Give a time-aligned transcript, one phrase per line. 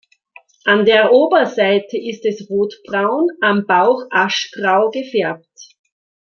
[0.65, 5.75] An der Oberseite ist es rotbraun, am Bauch aschgrau gefärbt.